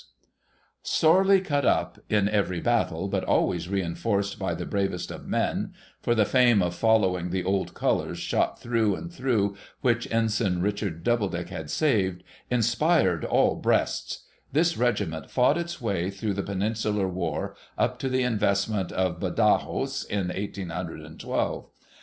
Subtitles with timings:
[0.81, 4.55] 74 THE SEVEN POOR TRAVELLERS Sorely cut up in every battle, but always reinforced by
[4.55, 9.13] the bravest of men,— for the fame of following the old colours, shot through and
[9.13, 16.09] through, which Ensign Richard Doubledick had saved, inspired all breasts,— this regiment fought its way
[16.09, 21.69] through the Peninsular war, up to the investment of Badajos in eighteen hundred and twelve.